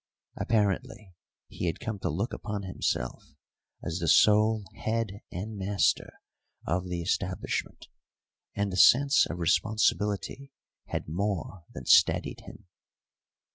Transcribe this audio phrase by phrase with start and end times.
[0.35, 1.13] Apparently
[1.47, 3.23] he had come to look upon himself
[3.85, 6.13] as the sole head and master
[6.65, 7.85] of the establishment,
[8.55, 10.53] and the sense of responsibility
[10.87, 12.65] had more than steadied him.